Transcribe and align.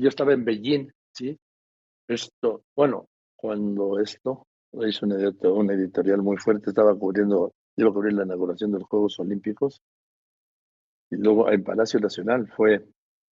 yo 0.00 0.08
estaba 0.08 0.32
en 0.32 0.44
Beijing, 0.44 0.90
¿sí? 1.12 1.38
Esto, 2.08 2.64
bueno, 2.76 3.08
cuando 3.36 3.98
esto, 3.98 4.46
hizo 4.86 5.06
un 5.06 5.70
editorial 5.70 6.22
muy 6.22 6.36
fuerte, 6.36 6.70
estaba 6.70 6.94
cubriendo, 6.98 7.52
iba 7.76 7.90
a 7.90 7.92
cubrir 7.92 8.14
la 8.14 8.24
inauguración 8.24 8.72
de 8.72 8.80
los 8.80 8.88
Juegos 8.88 9.18
Olímpicos, 9.20 9.80
y 11.10 11.16
luego 11.16 11.50
en 11.50 11.62
Palacio 11.62 12.00
Nacional 12.00 12.48
fue 12.48 12.84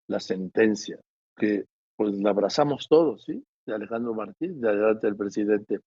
la 0.09 0.21
sentencia, 0.21 1.01
que 1.37 1.65
pues 1.97 2.15
la 2.15 2.31
abrazamos 2.31 2.87
todos, 2.89 3.25
¿sí? 3.25 3.45
De 3.67 3.75
Alejandro 3.75 4.15
Martín, 4.15 4.61
de 4.61 4.69
adelante 4.69 5.07
del 5.07 5.17
presidente 5.17 5.81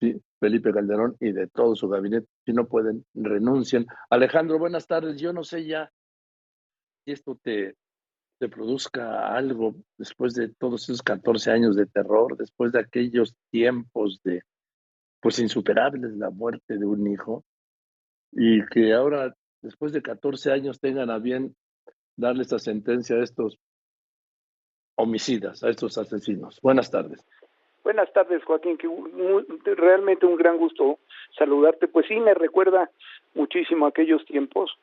¿sí? 0.00 0.20
Felipe 0.40 0.72
Calderón 0.72 1.16
y 1.20 1.32
de 1.32 1.46
todo 1.46 1.76
su 1.76 1.88
gabinete. 1.88 2.26
Si 2.44 2.52
no 2.52 2.66
pueden, 2.66 3.04
renuncien. 3.14 3.86
Alejandro, 4.10 4.58
buenas 4.58 4.86
tardes. 4.86 5.20
Yo 5.20 5.32
no 5.32 5.44
sé 5.44 5.64
ya 5.64 5.90
si 7.04 7.12
esto 7.12 7.38
te, 7.40 7.76
produzca 8.48 9.34
algo 9.34 9.74
después 9.98 10.34
de 10.34 10.48
todos 10.48 10.84
esos 10.84 11.02
14 11.02 11.50
años 11.50 11.76
de 11.76 11.86
terror, 11.86 12.36
después 12.36 12.72
de 12.72 12.80
aquellos 12.80 13.34
tiempos 13.50 14.20
de, 14.24 14.42
pues 15.20 15.38
insuperables, 15.38 16.12
la 16.16 16.30
muerte 16.30 16.78
de 16.78 16.86
un 16.86 17.06
hijo, 17.06 17.44
y 18.32 18.64
que 18.66 18.92
ahora, 18.92 19.34
después 19.60 19.92
de 19.92 20.02
14 20.02 20.52
años, 20.52 20.80
tengan 20.80 21.10
a 21.10 21.18
bien 21.18 21.54
darle 22.16 22.42
esta 22.42 22.58
sentencia 22.58 23.16
a 23.16 23.22
estos 23.22 23.58
homicidas, 24.96 25.62
a 25.62 25.70
estos 25.70 25.98
asesinos. 25.98 26.58
Buenas 26.62 26.90
tardes. 26.90 27.26
Buenas 27.82 28.12
tardes, 28.12 28.44
Joaquín, 28.44 28.78
que 28.78 28.88
realmente 29.74 30.24
un 30.24 30.36
gran 30.36 30.56
gusto 30.56 31.00
saludarte. 31.36 31.88
Pues 31.88 32.06
sí, 32.06 32.16
me 32.20 32.34
recuerda 32.34 32.90
muchísimo 33.34 33.86
aquellos 33.86 34.24
tiempos 34.26 34.76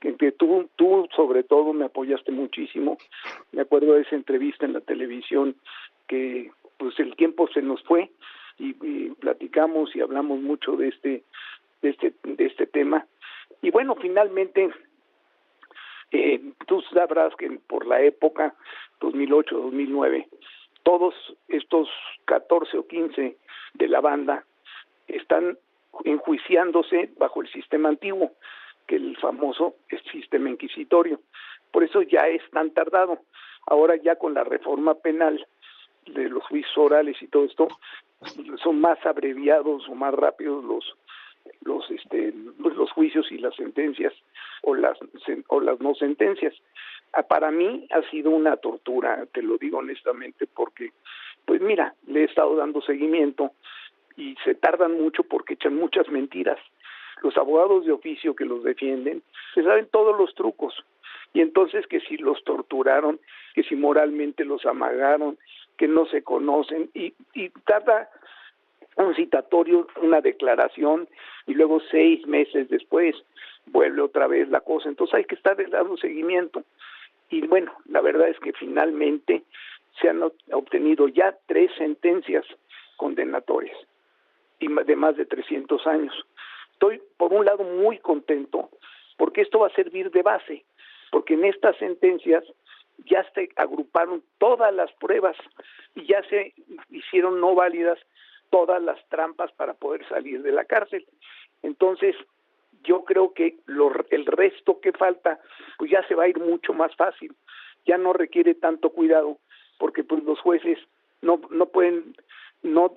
que, 0.00 0.14
que 0.16 0.32
tú, 0.32 0.68
tú 0.76 1.08
sobre 1.14 1.42
todo 1.42 1.72
me 1.72 1.86
apoyaste 1.86 2.32
muchísimo. 2.32 2.98
Me 3.52 3.62
acuerdo 3.62 3.94
de 3.94 4.02
esa 4.02 4.16
entrevista 4.16 4.66
en 4.66 4.74
la 4.74 4.80
televisión 4.80 5.56
que 6.06 6.50
pues 6.78 6.98
el 6.98 7.16
tiempo 7.16 7.48
se 7.48 7.62
nos 7.62 7.82
fue 7.84 8.10
y, 8.58 9.10
platicamos 9.14 9.94
y 9.96 10.00
hablamos 10.00 10.40
mucho 10.40 10.76
de 10.76 10.88
este 10.88 11.24
de 11.82 11.90
este 11.90 12.14
de 12.24 12.46
este 12.46 12.66
tema 12.66 13.06
y 13.62 13.70
bueno 13.70 13.96
finalmente 13.96 14.70
eh, 16.12 16.40
tú 16.66 16.82
sabrás 16.92 17.34
que 17.36 17.50
por 17.66 17.86
la 17.86 18.00
época 18.00 18.54
2008 19.00 19.56
2009 19.56 20.28
todos 20.82 21.14
estos 21.48 21.88
14 22.26 22.78
o 22.78 22.86
15 22.86 23.36
de 23.74 23.88
la 23.88 24.00
banda 24.00 24.44
están 25.08 25.58
enjuiciándose 26.04 27.10
bajo 27.18 27.42
el 27.42 27.48
sistema 27.50 27.88
antiguo, 27.88 28.32
que 28.86 28.96
el 28.96 29.16
famoso 29.16 29.76
sistema 30.12 30.50
inquisitorio. 30.50 31.20
Por 31.70 31.84
eso 31.84 32.02
ya 32.02 32.28
es 32.28 32.42
tan 32.50 32.70
tardado. 32.70 33.18
Ahora 33.66 33.96
ya 33.96 34.16
con 34.16 34.34
la 34.34 34.44
reforma 34.44 34.94
penal 34.94 35.46
de 36.06 36.28
los 36.28 36.44
juicios 36.44 36.76
orales 36.76 37.20
y 37.22 37.28
todo 37.28 37.44
esto, 37.44 37.68
son 38.62 38.80
más 38.80 39.04
abreviados 39.06 39.88
o 39.88 39.94
más 39.94 40.14
rápidos 40.14 40.64
los 40.64 40.96
los 41.60 41.90
este 41.90 42.32
los 42.58 42.90
juicios 42.92 43.30
y 43.30 43.36
las 43.36 43.54
sentencias 43.54 44.14
o 44.62 44.74
las 44.74 44.98
o 45.48 45.60
las 45.60 45.78
no 45.80 45.94
sentencias 45.94 46.54
Ah, 47.16 47.22
para 47.22 47.52
mí 47.52 47.86
ha 47.90 48.02
sido 48.10 48.30
una 48.30 48.56
tortura, 48.56 49.24
te 49.32 49.40
lo 49.40 49.56
digo 49.56 49.78
honestamente, 49.78 50.48
porque, 50.48 50.90
pues 51.44 51.60
mira, 51.60 51.94
le 52.08 52.22
he 52.22 52.24
estado 52.24 52.56
dando 52.56 52.80
seguimiento 52.82 53.52
y 54.16 54.36
se 54.44 54.54
tardan 54.54 55.00
mucho 55.00 55.22
porque 55.24 55.54
echan 55.54 55.76
muchas 55.76 56.08
mentiras. 56.08 56.58
Los 57.22 57.36
abogados 57.36 57.86
de 57.86 57.92
oficio 57.92 58.34
que 58.34 58.44
los 58.44 58.62
defienden 58.62 59.22
se 59.54 59.62
saben 59.62 59.88
todos 59.90 60.16
los 60.16 60.34
trucos. 60.34 60.74
Y 61.32 61.40
entonces 61.40 61.86
que 61.86 62.00
si 62.00 62.16
los 62.16 62.42
torturaron, 62.44 63.18
que 63.54 63.62
si 63.64 63.74
moralmente 63.76 64.44
los 64.44 64.64
amagaron, 64.66 65.38
que 65.76 65.88
no 65.88 66.06
se 66.06 66.22
conocen, 66.22 66.90
y, 66.94 67.14
y 67.32 67.48
tarda 67.66 68.08
un 68.96 69.14
citatorio, 69.16 69.88
una 70.00 70.20
declaración, 70.20 71.08
y 71.46 71.54
luego 71.54 71.80
seis 71.90 72.24
meses 72.26 72.68
después 72.68 73.16
vuelve 73.66 74.02
otra 74.02 74.28
vez 74.28 74.48
la 74.50 74.60
cosa. 74.60 74.88
Entonces 74.88 75.14
hay 75.14 75.24
que 75.24 75.34
estar 75.34 75.56
dando 75.70 75.96
seguimiento. 75.96 76.62
Y 77.30 77.46
bueno, 77.46 77.72
la 77.86 78.00
verdad 78.00 78.28
es 78.28 78.38
que 78.38 78.52
finalmente 78.52 79.42
se 80.00 80.08
han 80.08 80.22
obtenido 80.52 81.08
ya 81.08 81.36
tres 81.46 81.72
sentencias 81.76 82.44
condenatorias 82.96 83.76
y 84.64 84.84
de 84.84 84.96
más 84.96 85.16
de 85.16 85.26
300 85.26 85.86
años. 85.86 86.14
Estoy, 86.72 87.00
por 87.16 87.32
un 87.32 87.44
lado, 87.44 87.64
muy 87.64 87.98
contento 87.98 88.70
porque 89.16 89.42
esto 89.42 89.60
va 89.60 89.68
a 89.68 89.74
servir 89.74 90.10
de 90.10 90.22
base, 90.22 90.64
porque 91.10 91.34
en 91.34 91.44
estas 91.44 91.76
sentencias 91.76 92.44
ya 93.06 93.24
se 93.32 93.48
agruparon 93.56 94.22
todas 94.38 94.72
las 94.74 94.92
pruebas 94.94 95.36
y 95.94 96.06
ya 96.06 96.22
se 96.28 96.54
hicieron 96.90 97.40
no 97.40 97.54
válidas 97.54 97.98
todas 98.50 98.82
las 98.82 98.98
trampas 99.08 99.52
para 99.52 99.74
poder 99.74 100.06
salir 100.08 100.42
de 100.42 100.52
la 100.52 100.64
cárcel. 100.64 101.04
Entonces, 101.62 102.14
yo 102.82 103.04
creo 103.04 103.32
que 103.32 103.56
el 104.10 104.26
resto 104.26 104.80
que 104.80 104.92
falta, 104.92 105.40
pues 105.78 105.90
ya 105.90 106.06
se 106.06 106.14
va 106.14 106.24
a 106.24 106.28
ir 106.28 106.38
mucho 106.38 106.72
más 106.72 106.94
fácil, 106.96 107.34
ya 107.86 107.98
no 107.98 108.12
requiere 108.12 108.54
tanto 108.54 108.90
cuidado, 108.90 109.38
porque 109.78 110.04
pues 110.04 110.22
los 110.24 110.38
jueces 110.40 110.78
no, 111.22 111.40
no 111.50 111.66
pueden 111.66 112.14
no 112.64 112.94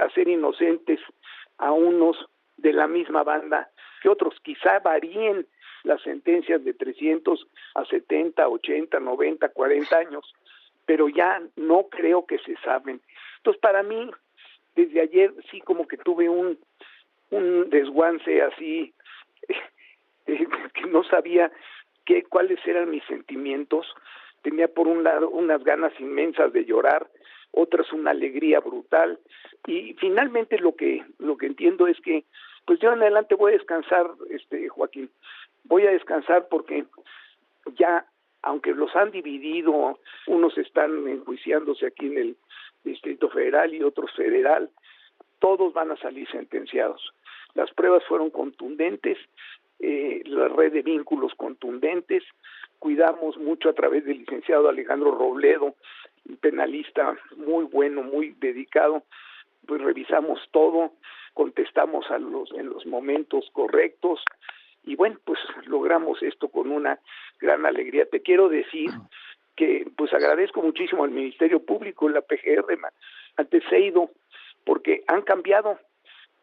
hacer 0.00 0.28
inocentes 0.28 0.98
a 1.58 1.70
unos 1.70 2.16
de 2.56 2.72
la 2.72 2.88
misma 2.88 3.22
banda 3.22 3.70
que 4.02 4.08
otros, 4.08 4.34
quizá 4.42 4.80
varíen 4.80 5.46
las 5.84 6.02
sentencias 6.02 6.64
de 6.64 6.74
300 6.74 7.46
a 7.74 7.84
70, 7.84 8.48
80, 8.48 8.98
90, 8.98 9.48
40 9.48 9.96
años, 9.96 10.34
pero 10.86 11.08
ya 11.08 11.40
no 11.56 11.88
creo 11.88 12.26
que 12.26 12.38
se 12.38 12.56
saben. 12.64 13.00
Entonces, 13.38 13.60
para 13.60 13.82
mí, 13.82 14.10
desde 14.74 15.00
ayer 15.00 15.32
sí 15.50 15.60
como 15.60 15.86
que 15.86 15.96
tuve 15.98 16.28
un, 16.28 16.58
un 17.30 17.70
desguance 17.70 18.42
así 18.42 18.94
eh, 20.26 20.46
que 20.74 20.86
no 20.86 21.04
sabía 21.04 21.52
qué 22.04 22.24
cuáles 22.24 22.58
eran 22.66 22.90
mis 22.90 23.04
sentimientos 23.04 23.86
tenía 24.42 24.68
por 24.68 24.88
un 24.88 25.04
lado 25.04 25.30
unas 25.30 25.62
ganas 25.62 25.92
inmensas 26.00 26.52
de 26.52 26.64
llorar 26.64 27.08
otras 27.52 27.92
una 27.92 28.10
alegría 28.10 28.60
brutal. 28.60 29.18
Y 29.66 29.94
finalmente 29.94 30.58
lo 30.58 30.74
que 30.74 31.04
lo 31.18 31.36
que 31.36 31.46
entiendo 31.46 31.86
es 31.86 32.00
que 32.00 32.24
pues 32.64 32.80
yo 32.80 32.92
en 32.92 33.02
adelante 33.02 33.34
voy 33.34 33.52
a 33.52 33.58
descansar 33.58 34.10
este 34.30 34.68
Joaquín. 34.68 35.10
Voy 35.64 35.86
a 35.86 35.92
descansar 35.92 36.48
porque 36.48 36.84
ya 37.76 38.06
aunque 38.42 38.72
los 38.72 38.94
han 38.96 39.10
dividido 39.12 39.98
unos 40.26 40.58
están 40.58 41.06
enjuiciándose 41.06 41.86
aquí 41.86 42.06
en 42.06 42.18
el 42.18 42.36
Distrito 42.84 43.28
Federal 43.30 43.72
y 43.72 43.82
otros 43.82 44.10
federal 44.16 44.68
todos 45.38 45.72
van 45.72 45.90
a 45.90 45.96
salir 45.96 46.28
sentenciados. 46.30 47.12
Las 47.54 47.72
pruebas 47.72 48.04
fueron 48.06 48.30
contundentes, 48.30 49.18
eh, 49.80 50.22
la 50.24 50.48
red 50.48 50.72
de 50.72 50.82
vínculos 50.82 51.34
contundentes, 51.34 52.22
cuidamos 52.78 53.36
mucho 53.38 53.68
a 53.68 53.72
través 53.72 54.04
del 54.04 54.18
licenciado 54.18 54.68
Alejandro 54.68 55.12
Robledo, 55.12 55.74
penalista 56.40 57.16
muy 57.36 57.64
bueno, 57.64 58.02
muy 58.02 58.34
dedicado, 58.38 59.04
pues 59.66 59.80
revisamos 59.80 60.40
todo, 60.50 60.92
contestamos 61.34 62.10
a 62.10 62.18
los, 62.18 62.50
en 62.52 62.68
los 62.68 62.86
momentos 62.86 63.48
correctos 63.52 64.22
y 64.84 64.96
bueno, 64.96 65.18
pues 65.24 65.38
logramos 65.66 66.22
esto 66.22 66.48
con 66.48 66.70
una 66.70 66.98
gran 67.40 67.64
alegría. 67.66 68.06
Te 68.06 68.20
quiero 68.20 68.48
decir 68.48 68.90
que 69.56 69.86
pues 69.96 70.12
agradezco 70.12 70.62
muchísimo 70.62 71.04
al 71.04 71.10
Ministerio 71.10 71.64
Público, 71.64 72.08
la 72.08 72.22
PGR, 72.22 72.78
ante 73.36 73.60
CEIDO, 73.68 74.10
porque 74.64 75.04
han 75.06 75.22
cambiado 75.22 75.78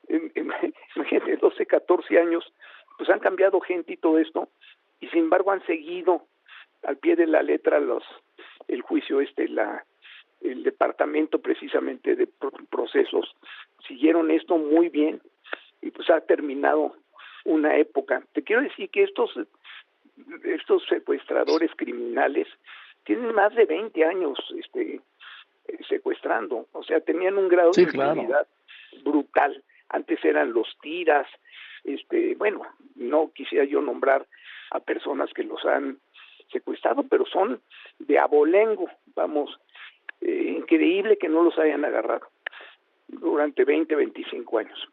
imagínate, 0.95 1.37
12, 1.37 1.65
14 1.65 2.19
años, 2.19 2.53
pues 2.97 3.09
han 3.09 3.19
cambiado 3.19 3.59
gente 3.61 3.93
y 3.93 3.97
todo 3.97 4.17
esto, 4.19 4.49
y 4.99 5.07
sin 5.09 5.19
embargo 5.19 5.51
han 5.51 5.65
seguido 5.65 6.25
al 6.83 6.97
pie 6.97 7.15
de 7.15 7.27
la 7.27 7.43
letra 7.43 7.79
los 7.79 8.03
el 8.69 8.81
juicio 8.81 9.21
este, 9.21 9.47
la 9.47 9.83
el 10.41 10.63
departamento 10.63 11.39
precisamente 11.39 12.15
de 12.15 12.27
procesos 12.69 13.35
siguieron 13.85 14.31
esto 14.31 14.57
muy 14.57 14.87
bien 14.87 15.21
y 15.81 15.91
pues 15.91 16.09
ha 16.09 16.21
terminado 16.21 16.95
una 17.43 17.75
época. 17.75 18.23
Te 18.31 18.41
quiero 18.41 18.61
decir 18.61 18.89
que 18.89 19.03
estos 19.03 19.31
estos 20.43 20.85
secuestradores 20.87 21.71
criminales 21.75 22.47
tienen 23.03 23.33
más 23.33 23.53
de 23.55 23.65
20 23.65 24.05
años 24.05 24.39
este 24.57 25.01
secuestrando, 25.87 26.67
o 26.71 26.83
sea, 26.83 26.99
tenían 26.99 27.37
un 27.37 27.47
grado 27.47 27.71
de 27.71 27.85
claro. 27.87 28.25
brutal 29.03 29.63
antes 29.89 30.23
eran 30.23 30.53
los 30.53 30.77
tiras, 30.81 31.27
este, 31.83 32.35
bueno, 32.35 32.61
no 32.95 33.31
quisiera 33.33 33.65
yo 33.65 33.81
nombrar 33.81 34.25
a 34.71 34.79
personas 34.79 35.31
que 35.33 35.43
los 35.43 35.63
han 35.65 35.97
secuestrado, 36.51 37.03
pero 37.03 37.25
son 37.25 37.61
de 37.99 38.17
abolengo, 38.19 38.89
vamos, 39.15 39.59
eh, 40.21 40.55
increíble 40.57 41.17
que 41.17 41.29
no 41.29 41.43
los 41.43 41.57
hayan 41.57 41.85
agarrado 41.85 42.27
durante 43.07 43.65
20, 43.65 43.95
25 43.95 44.57
años. 44.59 44.89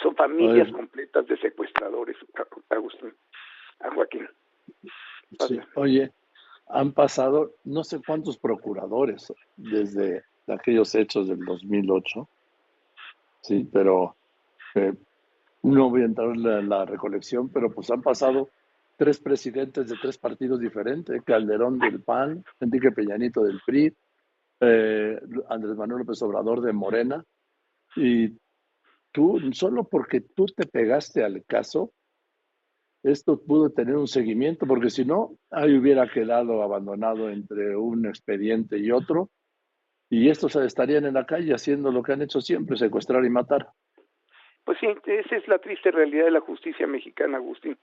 Son 0.00 0.14
familias 0.14 0.70
completas 0.72 1.26
de 1.26 1.36
secuestradores, 1.38 2.16
Agustín, 2.70 3.12
a 3.80 3.90
Joaquín. 3.90 4.28
oye, 5.74 6.12
han 6.68 6.92
pasado 6.92 7.52
no 7.64 7.84
sé 7.84 8.00
cuántos 8.04 8.38
procuradores 8.38 9.32
desde 9.56 10.24
aquellos 10.46 10.94
hechos 10.94 11.28
del 11.28 11.44
2008, 11.44 12.28
sí, 13.42 13.68
pero 13.72 14.16
eh, 14.74 14.94
no 15.62 15.90
voy 15.90 16.02
a 16.02 16.06
entrar 16.06 16.28
en 16.30 16.68
la, 16.68 16.84
recolección, 16.84 17.48
pero 17.48 17.70
pues 17.70 17.90
han 17.90 18.02
pasado 18.02 18.48
tres 19.02 19.18
presidentes 19.18 19.88
de 19.88 19.96
tres 20.00 20.16
partidos 20.16 20.60
diferentes, 20.60 21.20
Calderón 21.24 21.80
del 21.80 22.00
PAN, 22.04 22.44
Enrique 22.60 22.92
Peñanito 22.92 23.42
del 23.42 23.60
PRI, 23.66 23.92
eh, 24.60 25.20
Andrés 25.48 25.76
Manuel 25.76 26.02
López 26.02 26.22
Obrador 26.22 26.60
de 26.60 26.72
Morena, 26.72 27.24
y 27.96 28.28
tú, 29.10 29.40
solo 29.54 29.82
porque 29.82 30.20
tú 30.20 30.46
te 30.46 30.68
pegaste 30.68 31.24
al 31.24 31.44
caso, 31.44 31.92
esto 33.02 33.42
pudo 33.42 33.70
tener 33.70 33.96
un 33.96 34.06
seguimiento, 34.06 34.68
porque 34.68 34.88
si 34.88 35.04
no, 35.04 35.36
ahí 35.50 35.76
hubiera 35.76 36.08
quedado 36.08 36.62
abandonado 36.62 37.28
entre 37.28 37.76
un 37.76 38.06
expediente 38.06 38.78
y 38.78 38.92
otro, 38.92 39.30
y 40.10 40.28
estos 40.28 40.54
estarían 40.54 41.06
en 41.06 41.14
la 41.14 41.26
calle 41.26 41.54
haciendo 41.54 41.90
lo 41.90 42.04
que 42.04 42.12
han 42.12 42.22
hecho 42.22 42.40
siempre, 42.40 42.76
secuestrar 42.76 43.24
y 43.24 43.30
matar. 43.30 43.66
Pues 44.62 44.78
sí, 44.78 44.86
esa 45.06 45.36
es 45.36 45.48
la 45.48 45.58
triste 45.58 45.90
realidad 45.90 46.26
de 46.26 46.30
la 46.30 46.40
justicia 46.40 46.86
mexicana, 46.86 47.38
Agustín. 47.38 47.76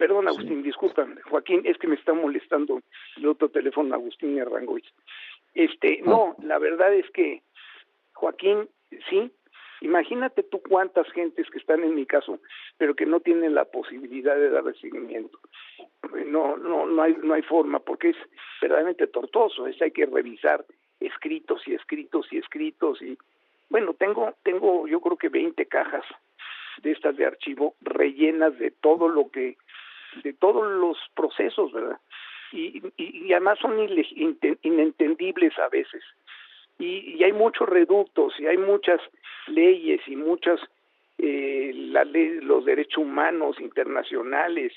Perdón, 0.00 0.28
Agustín, 0.28 0.62
disculpa, 0.62 1.06
Joaquín, 1.28 1.60
es 1.64 1.76
que 1.76 1.86
me 1.86 1.94
está 1.94 2.14
molestando 2.14 2.80
el 3.18 3.26
otro 3.28 3.50
teléfono, 3.50 3.94
Agustín 3.94 4.40
Arrangoiz. 4.40 4.86
Este, 5.52 6.00
no, 6.02 6.36
ah. 6.38 6.42
la 6.42 6.58
verdad 6.58 6.94
es 6.94 7.04
que, 7.10 7.42
Joaquín, 8.14 8.66
sí, 9.10 9.30
imagínate 9.82 10.42
tú 10.44 10.62
cuántas 10.66 11.06
gentes 11.12 11.50
que 11.50 11.58
están 11.58 11.84
en 11.84 11.94
mi 11.94 12.06
caso, 12.06 12.40
pero 12.78 12.94
que 12.94 13.04
no 13.04 13.20
tienen 13.20 13.54
la 13.54 13.66
posibilidad 13.66 14.36
de 14.36 14.48
dar 14.48 14.64
seguimiento. 14.80 15.38
No, 16.24 16.56
no, 16.56 16.86
no 16.86 17.02
hay, 17.02 17.14
no 17.22 17.34
hay 17.34 17.42
forma, 17.42 17.78
porque 17.80 18.08
es 18.08 18.16
verdaderamente 18.62 19.06
tortuoso, 19.06 19.66
es 19.66 19.82
hay 19.82 19.90
que 19.90 20.06
revisar 20.06 20.64
escritos 20.98 21.60
y 21.68 21.74
escritos 21.74 22.26
y 22.30 22.38
escritos 22.38 23.02
y 23.02 23.18
bueno, 23.68 23.92
tengo, 23.92 24.34
tengo 24.44 24.88
yo 24.88 24.98
creo 25.00 25.18
que 25.18 25.28
20 25.28 25.66
cajas 25.66 26.04
de 26.82 26.92
estas 26.92 27.16
de 27.16 27.26
archivo 27.26 27.74
rellenas 27.80 28.58
de 28.58 28.70
todo 28.70 29.08
lo 29.08 29.30
que, 29.30 29.56
de 30.22 30.32
todos 30.32 30.70
los 30.70 30.96
procesos, 31.14 31.72
¿verdad? 31.72 31.98
Y, 32.52 32.82
y, 32.96 33.32
además 33.32 33.58
son 33.60 33.78
inentendibles 34.62 35.56
a 35.58 35.68
veces. 35.68 36.02
Y, 36.78 37.16
y, 37.16 37.24
hay 37.24 37.32
muchos 37.32 37.68
reductos 37.68 38.32
y 38.40 38.46
hay 38.46 38.56
muchas 38.56 39.00
leyes 39.46 40.00
y 40.06 40.16
muchas, 40.16 40.58
eh, 41.18 41.72
la 41.74 42.04
ley, 42.04 42.40
los 42.40 42.64
derechos 42.64 43.04
humanos 43.04 43.60
internacionales 43.60 44.72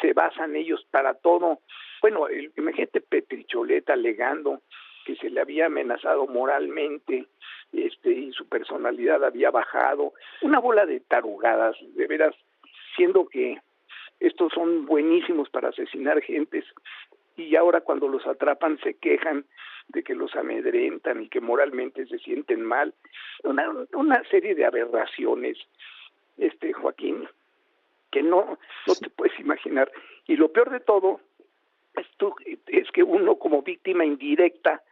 se 0.00 0.12
basan 0.12 0.56
ellos 0.56 0.86
para 0.90 1.14
todo. 1.14 1.60
Bueno, 2.02 2.26
imagínate 2.56 3.00
Petricholeta 3.00 3.94
alegando 3.94 4.60
que 5.06 5.16
se 5.16 5.30
le 5.30 5.40
había 5.40 5.66
amenazado 5.66 6.26
moralmente 6.26 7.26
este 7.72 8.10
y 8.10 8.32
su 8.32 8.48
personalidad 8.48 9.24
había 9.24 9.50
bajado 9.50 10.12
una 10.42 10.58
bola 10.58 10.86
de 10.86 11.00
tarugadas 11.00 11.76
de 11.94 12.06
veras 12.06 12.34
siendo 12.96 13.28
que 13.28 13.58
estos 14.20 14.52
son 14.52 14.86
buenísimos 14.86 15.48
para 15.50 15.68
asesinar 15.68 16.20
gentes 16.22 16.64
y 17.36 17.54
ahora 17.56 17.82
cuando 17.82 18.08
los 18.08 18.26
atrapan 18.26 18.78
se 18.82 18.94
quejan 18.94 19.44
de 19.88 20.02
que 20.02 20.14
los 20.14 20.34
amedrentan 20.34 21.22
y 21.22 21.28
que 21.28 21.40
moralmente 21.40 22.06
se 22.06 22.18
sienten 22.18 22.62
mal 22.62 22.94
una, 23.44 23.70
una 23.92 24.22
serie 24.30 24.54
de 24.54 24.64
aberraciones 24.64 25.58
este 26.38 26.72
Joaquín 26.72 27.28
que 28.10 28.22
no 28.22 28.58
no 28.86 28.94
te 28.94 29.10
puedes 29.10 29.38
imaginar 29.38 29.90
y 30.26 30.36
lo 30.36 30.52
peor 30.52 30.70
de 30.70 30.80
todo 30.80 31.20
es 32.66 32.90
que 32.92 33.02
uno 33.02 33.36
como 33.36 33.62
víctima 33.62 34.04
indirecta, 34.04 34.82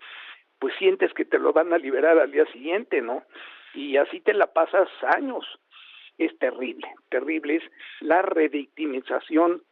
pues 0.59 0.75
sientes 0.79 1.13
que 1.13 1.25
te 1.25 1.39
lo 1.39 1.53
van 1.53 1.73
a 1.73 1.79
liberar 1.79 2.19
al 2.19 2.31
día 2.31 2.47
siguiente, 2.47 3.03
¿no? 3.03 3.23
Y 3.75 3.97
así 3.97 4.21
te 4.21 4.33
la 4.33 4.47
pasas 4.47 4.89
años. 5.15 5.45
Es 6.19 6.37
terrible, 6.39 6.87
terrible 7.09 7.57
es 7.57 7.65
la 8.01 8.23
revictimización 8.23 9.63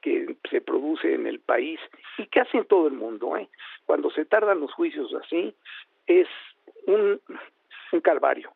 que 0.00 0.36
se 0.50 0.60
produce 0.60 1.14
en 1.14 1.26
el 1.26 1.40
país 1.40 1.80
y 2.18 2.26
que 2.26 2.40
hace 2.40 2.58
en 2.58 2.64
todo 2.66 2.86
el 2.88 2.94
mundo, 2.94 3.36
¿eh? 3.36 3.48
Cuando 3.86 4.10
se 4.10 4.24
tardan 4.24 4.60
los 4.60 4.72
juicios 4.72 5.12
así, 5.14 5.54
es 6.06 6.28
un, 6.86 7.20
calvario. 8.02 8.52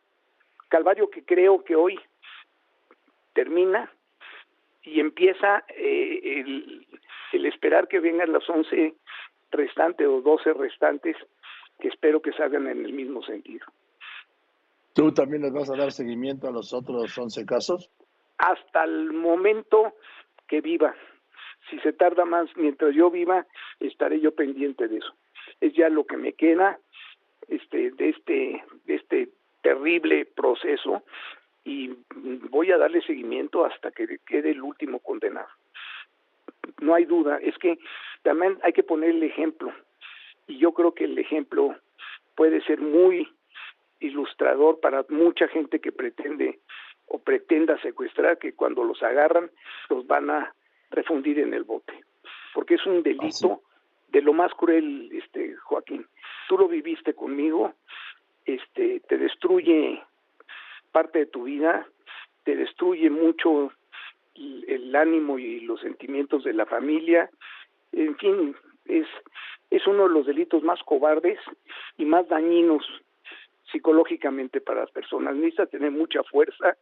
Calvario 0.68 1.10
que 1.10 1.24
creo 1.24 1.64
que 1.64 1.76
hoy 1.76 1.98
termina 3.34 3.90
y 4.82 5.00
empieza 5.00 5.64
eh, 5.68 6.20
el, 6.40 6.86
el 7.32 7.46
esperar 7.46 7.88
que 7.88 8.00
vengan 8.00 8.32
las 8.32 8.48
11 8.48 8.94
restantes 9.50 10.06
o 10.06 10.20
12 10.20 10.52
restantes 10.54 11.16
que 11.80 11.88
espero 11.88 12.20
que 12.20 12.32
salgan 12.32 12.68
en 12.68 12.84
el 12.84 12.92
mismo 12.92 13.22
sentido. 13.22 13.66
¿Tú 14.94 15.12
también 15.12 15.42
les 15.42 15.52
vas 15.52 15.70
a 15.70 15.76
dar 15.76 15.92
seguimiento 15.92 16.48
a 16.48 16.52
los 16.52 16.72
otros 16.72 17.16
11 17.16 17.46
casos? 17.46 17.90
Hasta 18.38 18.84
el 18.84 19.12
momento 19.12 19.94
que 20.48 20.60
viva. 20.60 20.94
Si 21.70 21.78
se 21.80 21.92
tarda 21.92 22.24
más 22.24 22.48
mientras 22.56 22.94
yo 22.94 23.10
viva, 23.10 23.46
estaré 23.80 24.20
yo 24.20 24.34
pendiente 24.34 24.88
de 24.88 24.98
eso. 24.98 25.14
Es 25.60 25.72
ya 25.74 25.88
lo 25.88 26.04
que 26.04 26.16
me 26.16 26.32
queda 26.32 26.78
este, 27.48 27.92
de, 27.92 28.08
este, 28.10 28.64
de 28.84 28.94
este 28.94 29.28
terrible 29.62 30.26
proceso 30.26 31.02
y 31.64 31.94
voy 32.50 32.72
a 32.72 32.78
darle 32.78 33.00
seguimiento 33.02 33.64
hasta 33.64 33.92
que 33.92 34.18
quede 34.26 34.50
el 34.50 34.62
último 34.62 34.98
condenado 34.98 35.48
no 36.80 36.94
hay 36.94 37.04
duda, 37.04 37.38
es 37.38 37.56
que 37.58 37.78
también 38.22 38.58
hay 38.62 38.72
que 38.72 38.82
poner 38.82 39.10
el 39.10 39.22
ejemplo 39.22 39.72
y 40.46 40.58
yo 40.58 40.72
creo 40.72 40.92
que 40.92 41.04
el 41.04 41.18
ejemplo 41.18 41.76
puede 42.34 42.62
ser 42.62 42.80
muy 42.80 43.28
ilustrador 44.02 44.80
para 44.80 45.04
mucha 45.08 45.48
gente 45.48 45.80
que 45.80 45.92
pretende 45.92 46.60
o 47.06 47.18
pretenda 47.18 47.80
secuestrar, 47.80 48.38
que 48.38 48.54
cuando 48.54 48.84
los 48.84 49.02
agarran 49.02 49.50
los 49.88 50.06
van 50.06 50.30
a 50.30 50.54
refundir 50.90 51.38
en 51.38 51.54
el 51.54 51.64
bote, 51.64 51.92
porque 52.54 52.74
es 52.74 52.86
un 52.86 53.02
delito 53.02 53.62
de 54.08 54.22
lo 54.22 54.32
más 54.32 54.52
cruel, 54.54 55.10
este 55.12 55.56
Joaquín. 55.56 56.06
Tú 56.48 56.58
lo 56.58 56.68
viviste 56.68 57.14
conmigo, 57.14 57.74
este, 58.44 59.00
te 59.00 59.18
destruye 59.18 60.02
parte 60.90 61.20
de 61.20 61.26
tu 61.26 61.44
vida, 61.44 61.86
te 62.44 62.56
destruye 62.56 63.08
mucho 63.08 63.72
el 64.34 64.94
ánimo 64.96 65.38
y 65.38 65.60
los 65.60 65.80
sentimientos 65.80 66.44
de 66.44 66.52
la 66.52 66.66
familia, 66.66 67.30
en 67.92 68.16
fin, 68.16 68.56
es, 68.86 69.06
es 69.70 69.86
uno 69.86 70.04
de 70.04 70.14
los 70.14 70.26
delitos 70.26 70.62
más 70.62 70.82
cobardes 70.82 71.38
y 71.98 72.04
más 72.04 72.28
dañinos 72.28 72.84
psicológicamente 73.72 74.60
para 74.60 74.80
las 74.80 74.90
personas. 74.90 75.34
Necesita 75.34 75.66
tener 75.66 75.90
mucha 75.90 76.22
fuerza, 76.24 76.76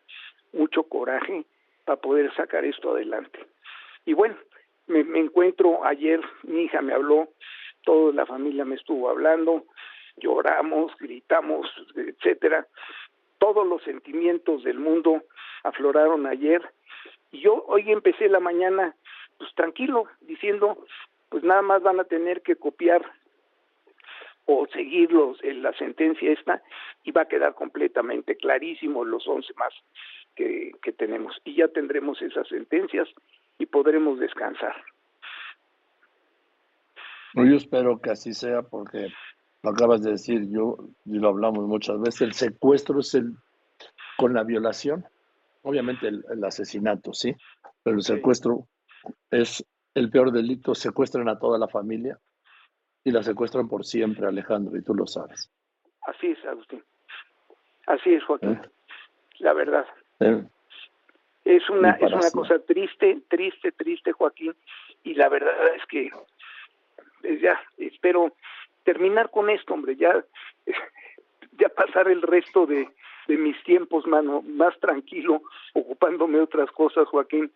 mucho 0.52 0.82
coraje 0.82 1.44
para 1.84 2.00
poder 2.00 2.34
sacar 2.34 2.64
esto 2.64 2.92
adelante. 2.92 3.38
Y 4.04 4.12
bueno, 4.12 4.36
me, 4.86 5.04
me 5.04 5.20
encuentro 5.20 5.84
ayer, 5.84 6.20
mi 6.42 6.62
hija 6.62 6.82
me 6.82 6.92
habló, 6.92 7.28
toda 7.84 8.12
la 8.12 8.26
familia 8.26 8.64
me 8.64 8.74
estuvo 8.74 9.08
hablando, 9.08 9.64
lloramos, 10.16 10.92
gritamos, 10.98 11.66
etcétera. 11.94 12.66
Todos 13.38 13.66
los 13.66 13.82
sentimientos 13.82 14.64
del 14.64 14.78
mundo 14.78 15.22
afloraron 15.62 16.26
ayer 16.26 16.62
y 17.32 17.40
yo 17.40 17.64
hoy 17.68 17.90
empecé 17.90 18.28
la 18.28 18.40
mañana 18.40 18.94
pues 19.38 19.54
tranquilo, 19.54 20.04
diciendo, 20.20 20.84
pues 21.30 21.42
nada 21.44 21.62
más 21.62 21.82
van 21.82 21.98
a 21.98 22.04
tener 22.04 22.42
que 22.42 22.56
copiar 22.56 23.10
o 24.58 24.66
seguir 24.68 25.10
en 25.42 25.62
la 25.62 25.72
sentencia 25.74 26.32
esta 26.32 26.62
y 27.04 27.12
va 27.12 27.22
a 27.22 27.28
quedar 27.28 27.54
completamente 27.54 28.36
clarísimo 28.36 29.04
los 29.04 29.26
11 29.26 29.52
más 29.56 29.72
que, 30.34 30.72
que 30.82 30.92
tenemos. 30.92 31.40
Y 31.44 31.56
ya 31.56 31.68
tendremos 31.68 32.20
esas 32.22 32.48
sentencias 32.48 33.08
y 33.58 33.66
podremos 33.66 34.18
descansar. 34.18 34.74
Yo 37.34 37.56
espero 37.56 38.00
que 38.00 38.10
así 38.10 38.32
sea 38.34 38.62
porque 38.62 39.08
lo 39.62 39.70
acabas 39.70 40.02
de 40.02 40.12
decir, 40.12 40.48
yo 40.50 40.76
y 41.04 41.18
lo 41.18 41.28
hablamos 41.28 41.66
muchas 41.66 42.00
veces, 42.00 42.22
el 42.22 42.32
secuestro 42.32 43.00
es 43.00 43.14
el 43.14 43.34
con 44.16 44.34
la 44.34 44.42
violación 44.42 45.04
obviamente 45.62 46.08
el, 46.08 46.44
asesinato, 46.44 47.12
sí, 47.12 47.34
pero 47.82 47.96
el 47.96 48.02
secuestro 48.02 48.66
es 49.30 49.64
el 49.94 50.10
peor 50.10 50.32
delito, 50.32 50.74
secuestran 50.74 51.28
a 51.28 51.38
toda 51.38 51.58
la 51.58 51.68
familia 51.68 52.18
y 53.04 53.10
la 53.10 53.22
secuestran 53.22 53.68
por 53.68 53.84
siempre, 53.84 54.26
Alejandro, 54.26 54.76
y 54.76 54.82
tú 54.82 54.94
lo 54.94 55.06
sabes. 55.06 55.50
Así 56.02 56.28
es, 56.28 56.44
Agustín. 56.44 56.82
Así 57.86 58.14
es, 58.14 58.24
Joaquín. 58.24 58.52
¿Eh? 58.52 58.68
La 59.38 59.52
verdad. 59.52 59.86
¿Eh? 60.20 60.44
Es 61.44 61.68
una, 61.70 61.92
es 61.92 62.12
una 62.12 62.30
cosa 62.30 62.58
triste, 62.60 63.22
triste, 63.28 63.72
triste, 63.72 64.12
Joaquín, 64.12 64.54
y 65.02 65.14
la 65.14 65.28
verdad 65.28 65.54
es 65.74 65.84
que 65.86 66.10
pues 67.20 67.40
ya 67.40 67.60
espero 67.78 68.34
terminar 68.84 69.30
con 69.30 69.50
esto, 69.50 69.74
hombre, 69.74 69.96
ya, 69.96 70.24
ya 71.58 71.68
pasar 71.70 72.08
el 72.08 72.22
resto 72.22 72.66
de, 72.66 72.88
de 73.28 73.36
mis 73.36 73.62
tiempos, 73.64 74.06
mano, 74.06 74.42
más 74.42 74.78
tranquilo, 74.80 75.42
ocupándome 75.74 76.40
otras 76.40 76.70
cosas, 76.72 77.08
Joaquín, 77.08 77.50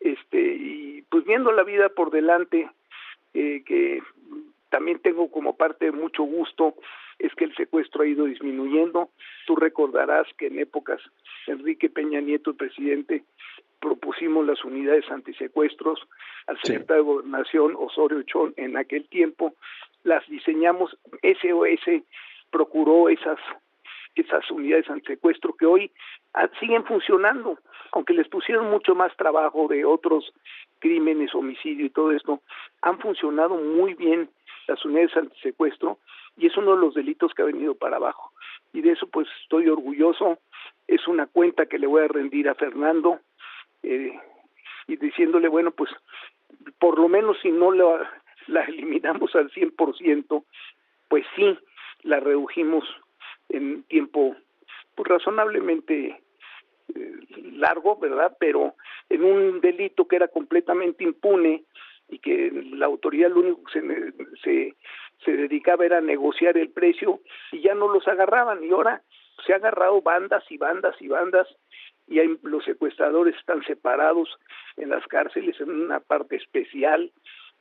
este, 0.00 0.40
y 0.40 1.02
pues 1.10 1.24
viendo 1.24 1.52
la 1.52 1.62
vida 1.62 1.88
por 1.88 2.10
delante, 2.10 2.70
eh, 3.34 3.62
que 3.64 4.02
también 4.72 4.98
tengo 5.00 5.30
como 5.30 5.54
parte 5.54 5.84
de 5.84 5.92
mucho 5.92 6.22
gusto 6.22 6.74
es 7.18 7.32
que 7.34 7.44
el 7.44 7.54
secuestro 7.54 8.02
ha 8.02 8.06
ido 8.06 8.24
disminuyendo. 8.24 9.10
Tú 9.46 9.54
recordarás 9.54 10.26
que 10.38 10.46
en 10.46 10.58
épocas 10.58 10.98
Enrique 11.46 11.90
Peña 11.90 12.22
Nieto, 12.22 12.50
el 12.50 12.56
presidente, 12.56 13.22
propusimos 13.80 14.46
las 14.46 14.64
unidades 14.64 15.04
antisecuestros 15.10 16.00
al 16.46 16.58
secretario 16.62 17.02
de 17.02 17.10
Gobernación 17.10 17.76
Osorio 17.76 18.22
Chón 18.22 18.54
en 18.56 18.78
aquel 18.78 19.06
tiempo, 19.08 19.54
las 20.04 20.26
diseñamos, 20.28 20.96
SOS 21.22 22.02
procuró 22.50 23.10
esas 23.10 23.38
esas 24.14 24.50
unidades 24.50 24.90
antisecuestro 24.90 25.54
que 25.54 25.66
hoy 25.66 25.90
siguen 26.60 26.84
funcionando, 26.84 27.58
aunque 27.92 28.12
les 28.12 28.28
pusieron 28.28 28.70
mucho 28.70 28.94
más 28.94 29.14
trabajo 29.16 29.68
de 29.68 29.84
otros 29.84 30.32
crímenes, 30.80 31.34
homicidio 31.34 31.86
y 31.86 31.90
todo 31.90 32.12
esto, 32.12 32.42
han 32.82 32.98
funcionado 32.98 33.56
muy 33.56 33.94
bien 33.94 34.28
unidades 34.84 35.16
antisecuestro 35.16 35.98
y 36.36 36.46
es 36.46 36.56
uno 36.56 36.74
de 36.74 36.80
los 36.80 36.94
delitos 36.94 37.32
que 37.34 37.42
ha 37.42 37.46
venido 37.46 37.74
para 37.74 37.96
abajo. 37.96 38.32
Y 38.72 38.80
de 38.80 38.92
eso 38.92 39.06
pues 39.06 39.28
estoy 39.42 39.68
orgulloso, 39.68 40.38
es 40.86 41.06
una 41.08 41.26
cuenta 41.26 41.66
que 41.66 41.78
le 41.78 41.86
voy 41.86 42.02
a 42.02 42.08
rendir 42.08 42.48
a 42.48 42.54
Fernando, 42.54 43.20
eh, 43.82 44.18
y 44.86 44.96
diciéndole, 44.96 45.48
bueno, 45.48 45.70
pues 45.70 45.90
por 46.78 46.98
lo 46.98 47.08
menos 47.08 47.36
si 47.40 47.50
no 47.50 47.72
la, 47.72 48.10
la 48.46 48.62
eliminamos 48.68 49.34
al 49.34 49.50
100%, 49.50 50.44
pues 51.08 51.26
sí, 51.36 51.58
la 52.02 52.20
redujimos 52.20 52.84
en 53.48 53.82
tiempo 53.84 54.34
pues, 54.94 55.08
razonablemente 55.08 56.22
eh, 56.94 57.12
largo, 57.52 57.96
¿verdad? 57.96 58.36
Pero 58.38 58.74
en 59.08 59.24
un 59.24 59.60
delito 59.60 60.06
que 60.06 60.16
era 60.16 60.28
completamente 60.28 61.04
impune 61.04 61.64
y 62.12 62.18
que 62.18 62.52
la 62.72 62.86
autoridad 62.86 63.30
lo 63.30 63.40
único 63.40 63.64
que 63.64 63.80
se, 64.44 64.74
se, 65.24 65.32
dedicaba 65.32 65.86
era 65.86 65.98
a 65.98 66.02
negociar 66.02 66.58
el 66.58 66.68
precio 66.68 67.20
y 67.50 67.62
ya 67.62 67.74
no 67.74 67.88
los 67.88 68.06
agarraban 68.06 68.62
y 68.62 68.70
ahora 68.70 69.02
se 69.46 69.54
ha 69.54 69.56
agarrado 69.56 70.02
bandas 70.02 70.44
y 70.50 70.58
bandas 70.58 70.94
y 71.00 71.08
bandas 71.08 71.48
y 72.08 72.20
los 72.42 72.64
secuestradores 72.64 73.34
están 73.36 73.64
separados 73.64 74.28
en 74.76 74.90
las 74.90 75.06
cárceles 75.06 75.58
en 75.60 75.70
una 75.70 76.00
parte 76.00 76.36
especial, 76.36 77.10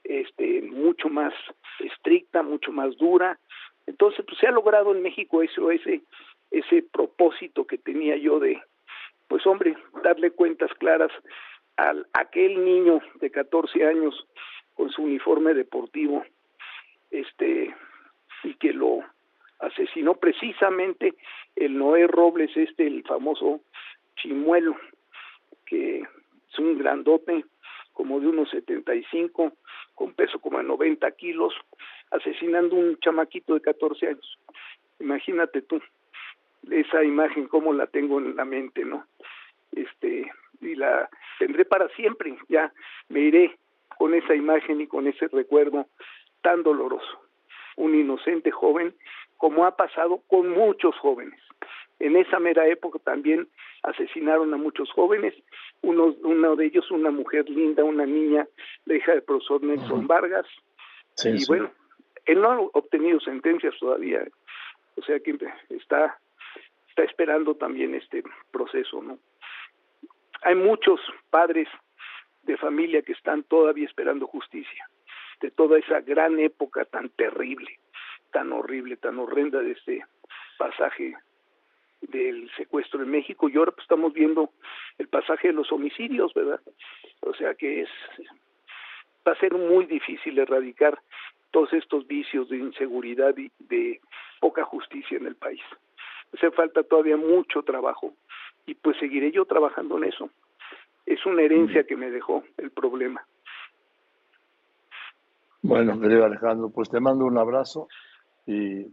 este, 0.03 0.61
mucho 0.63 1.07
más 1.07 1.33
estricta, 1.79 2.43
mucho 2.43 2.73
más 2.73 2.97
dura. 2.97 3.39
Entonces, 3.85 4.25
pues 4.25 4.37
se 4.39 4.47
ha 4.47 4.51
logrado 4.51 4.93
en 4.93 5.01
México 5.01 5.41
eso, 5.41 5.71
ese, 5.71 6.01
ese 6.49 6.83
propósito 6.91 7.65
que 7.65 7.77
tenía 7.77 8.17
yo 8.17 8.39
de, 8.39 8.61
pues 9.29 9.47
hombre, 9.47 9.77
darle 10.03 10.31
cuentas 10.31 10.73
claras 10.73 11.11
a 11.77 11.93
aquel 12.13 12.63
niño 12.63 13.01
de 13.15 13.31
14 13.31 13.85
años 13.85 14.27
con 14.75 14.89
su 14.89 15.03
uniforme 15.03 15.53
deportivo, 15.53 16.23
este, 17.09 17.75
y 18.43 18.53
que 18.55 18.73
lo 18.73 18.99
asesinó 19.59 20.15
precisamente 20.15 21.13
el 21.55 21.77
Noé 21.77 22.07
Robles, 22.07 22.55
este, 22.55 22.87
el 22.87 23.03
famoso 23.03 23.61
chimuelo, 24.15 24.75
que 25.65 25.99
es 25.99 26.59
un 26.59 26.77
grandote, 26.77 27.45
como 27.93 28.19
de 28.19 28.27
unos 28.27 28.49
75, 28.49 29.53
con 29.95 30.13
peso 30.13 30.39
como 30.39 30.57
de 30.57 30.63
90 30.63 31.11
kilos, 31.11 31.53
asesinando 32.09 32.75
un 32.75 32.97
chamaquito 32.99 33.53
de 33.53 33.61
14 33.61 34.07
años. 34.07 34.39
Imagínate 34.99 35.61
tú 35.61 35.81
esa 36.69 37.03
imagen 37.03 37.47
cómo 37.47 37.73
la 37.73 37.87
tengo 37.87 38.19
en 38.19 38.35
la 38.35 38.45
mente, 38.45 38.85
¿no? 38.85 39.05
Este, 39.71 40.31
y 40.61 40.75
la 40.75 41.09
tendré 41.39 41.65
para 41.65 41.87
siempre, 41.89 42.37
ya 42.49 42.71
me 43.09 43.21
iré 43.21 43.57
con 43.97 44.13
esa 44.13 44.35
imagen 44.35 44.81
y 44.81 44.87
con 44.87 45.07
ese 45.07 45.27
recuerdo 45.27 45.87
tan 46.41 46.63
doloroso. 46.63 47.21
Un 47.77 47.95
inocente 47.95 48.51
joven, 48.51 48.93
como 49.37 49.65
ha 49.65 49.75
pasado 49.75 50.21
con 50.27 50.49
muchos 50.49 50.95
jóvenes. 50.97 51.39
En 51.99 52.15
esa 52.17 52.39
mera 52.39 52.67
época 52.67 52.99
también 52.99 53.47
asesinaron 53.83 54.53
a 54.53 54.57
muchos 54.57 54.91
jóvenes, 54.91 55.33
uno, 55.81 56.15
uno 56.23 56.55
de 56.55 56.65
ellos 56.65 56.89
una 56.91 57.11
mujer 57.11 57.49
linda, 57.49 57.83
una 57.83 58.05
niña, 58.05 58.47
la 58.85 58.95
hija 58.95 59.11
del 59.13 59.23
profesor 59.23 59.61
Nelson 59.63 60.07
Vargas, 60.07 60.47
y 61.23 61.45
bueno, 61.45 61.71
él 62.25 62.41
no 62.41 62.51
ha 62.51 62.59
obtenido 62.73 63.19
sentencias 63.19 63.75
todavía, 63.79 64.23
o 64.95 65.01
sea 65.03 65.19
que 65.19 65.37
está, 65.69 66.19
está 66.89 67.03
esperando 67.03 67.55
también 67.55 67.95
este 67.95 68.23
proceso, 68.51 69.01
¿no? 69.01 69.19
Hay 70.41 70.55
muchos 70.55 70.99
padres 71.29 71.67
de 72.43 72.57
familia 72.57 73.01
que 73.03 73.13
están 73.13 73.43
todavía 73.43 73.85
esperando 73.85 74.27
justicia 74.27 74.89
de 75.41 75.51
toda 75.51 75.79
esa 75.79 76.01
gran 76.01 76.39
época 76.39 76.85
tan 76.85 77.09
terrible, 77.09 77.79
tan 78.31 78.51
horrible, 78.51 78.97
tan 78.97 79.19
horrenda 79.19 79.59
de 79.59 79.71
este 79.71 80.05
pasaje 80.57 81.15
del 82.01 82.49
secuestro 82.57 83.01
en 83.03 83.09
México 83.09 83.49
y 83.49 83.57
ahora 83.57 83.71
pues, 83.71 83.83
estamos 83.83 84.13
viendo 84.13 84.51
el 84.97 85.07
pasaje 85.07 85.49
de 85.49 85.53
los 85.53 85.71
homicidios, 85.71 86.33
¿verdad? 86.33 86.59
O 87.21 87.33
sea 87.33 87.53
que 87.53 87.81
es 87.81 87.89
va 89.27 89.33
a 89.33 89.39
ser 89.39 89.53
muy 89.53 89.85
difícil 89.85 90.39
erradicar 90.39 90.99
todos 91.51 91.73
estos 91.73 92.07
vicios 92.07 92.49
de 92.49 92.57
inseguridad 92.57 93.37
y 93.37 93.51
de 93.59 94.01
poca 94.39 94.63
justicia 94.63 95.17
en 95.17 95.27
el 95.27 95.35
país. 95.35 95.61
Hace 96.33 96.49
falta 96.51 96.81
todavía 96.83 97.17
mucho 97.17 97.61
trabajo 97.61 98.13
y 98.71 98.75
pues 98.75 98.97
seguiré 98.97 99.31
yo 99.31 99.43
trabajando 99.45 99.97
en 99.97 100.05
eso. 100.05 100.29
Es 101.05 101.25
una 101.25 101.41
herencia 101.41 101.83
que 101.83 101.97
me 101.97 102.09
dejó 102.09 102.43
el 102.57 102.71
problema. 102.71 103.25
Bueno, 105.61 105.99
querido 105.99 106.25
Alejandro, 106.25 106.71
pues 106.73 106.89
te 106.89 106.99
mando 107.01 107.25
un 107.25 107.37
abrazo 107.37 107.87
y 108.45 108.87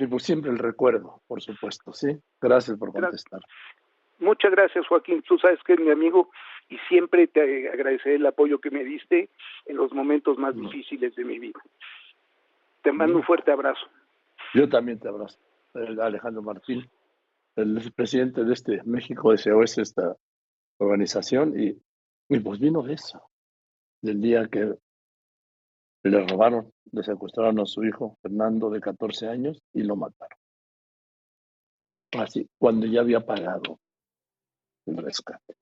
y 0.00 0.06
pues 0.06 0.22
siempre 0.22 0.52
el 0.52 0.58
recuerdo, 0.58 1.22
por 1.26 1.42
supuesto, 1.42 1.92
¿sí? 1.92 2.16
Gracias 2.40 2.78
por 2.78 2.92
contestar. 2.92 3.40
Muchas 4.20 4.52
gracias, 4.52 4.86
Joaquín. 4.86 5.22
Tú 5.26 5.38
sabes 5.38 5.58
que 5.64 5.72
es 5.72 5.80
mi 5.80 5.90
amigo 5.90 6.30
y 6.68 6.78
siempre 6.88 7.26
te 7.26 7.68
agradeceré 7.68 8.14
el 8.14 8.26
apoyo 8.26 8.60
que 8.60 8.70
me 8.70 8.84
diste 8.84 9.28
en 9.66 9.76
los 9.76 9.92
momentos 9.92 10.38
más 10.38 10.54
difíciles 10.54 11.16
de 11.16 11.24
mi 11.24 11.40
vida. 11.40 11.60
Te 12.82 12.92
mando 12.92 13.16
un 13.16 13.24
fuerte 13.24 13.50
abrazo. 13.50 13.86
Yo 14.54 14.68
también 14.68 15.00
te 15.00 15.08
abrazo. 15.08 15.36
Alejandro 15.74 16.42
Martín, 16.42 16.88
el 17.58 17.92
presidente 17.92 18.44
de 18.44 18.52
este 18.52 18.82
México 18.84 19.36
SOS, 19.36 19.78
esta 19.78 20.16
organización, 20.78 21.58
y, 21.58 21.80
y 22.28 22.40
pues 22.40 22.60
vino 22.60 22.82
de 22.82 22.94
eso, 22.94 23.30
del 24.00 24.20
día 24.20 24.48
que 24.48 24.74
le 26.04 26.26
robaron, 26.26 26.72
le 26.92 27.02
secuestraron 27.02 27.60
a 27.60 27.66
su 27.66 27.84
hijo 27.84 28.16
Fernando 28.22 28.70
de 28.70 28.80
14 28.80 29.28
años 29.28 29.60
y 29.72 29.82
lo 29.82 29.96
mataron. 29.96 30.38
Así, 32.12 32.48
cuando 32.58 32.86
ya 32.86 33.00
había 33.00 33.24
pagado 33.24 33.80
el 34.86 34.96
rescate. 34.96 35.54